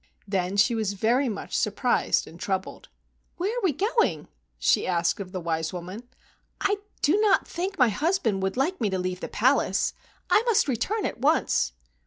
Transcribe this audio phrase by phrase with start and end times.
[0.27, 2.89] Then she was very much surprised and troubled.
[3.37, 6.09] "Where are we going?" she asked of the wise woman.
[6.59, 9.93] "I do not think my husband would like me to leave the palace.
[10.27, 11.73] I must return at once."